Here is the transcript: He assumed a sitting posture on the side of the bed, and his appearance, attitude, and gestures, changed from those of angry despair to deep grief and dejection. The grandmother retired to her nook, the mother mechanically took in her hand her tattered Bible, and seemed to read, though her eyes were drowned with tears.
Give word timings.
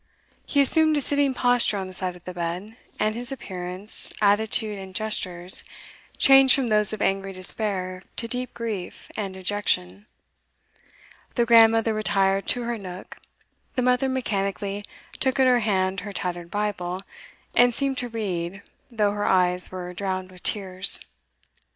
He 0.47 0.61
assumed 0.61 0.97
a 0.97 0.99
sitting 1.01 1.35
posture 1.35 1.77
on 1.77 1.85
the 1.85 1.93
side 1.93 2.15
of 2.15 2.23
the 2.23 2.33
bed, 2.33 2.75
and 2.99 3.13
his 3.13 3.31
appearance, 3.31 4.11
attitude, 4.19 4.79
and 4.79 4.95
gestures, 4.95 5.63
changed 6.17 6.55
from 6.55 6.69
those 6.69 6.91
of 6.91 7.03
angry 7.03 7.33
despair 7.33 8.01
to 8.15 8.27
deep 8.27 8.51
grief 8.55 9.11
and 9.15 9.35
dejection. 9.35 10.07
The 11.35 11.45
grandmother 11.45 11.93
retired 11.93 12.47
to 12.47 12.63
her 12.63 12.79
nook, 12.79 13.17
the 13.75 13.83
mother 13.83 14.09
mechanically 14.09 14.81
took 15.19 15.39
in 15.39 15.45
her 15.45 15.59
hand 15.59 15.99
her 15.99 16.13
tattered 16.13 16.49
Bible, 16.49 17.03
and 17.53 17.71
seemed 17.71 17.99
to 17.99 18.09
read, 18.09 18.63
though 18.89 19.11
her 19.11 19.25
eyes 19.25 19.71
were 19.71 19.93
drowned 19.93 20.31
with 20.31 20.41
tears. 20.41 21.01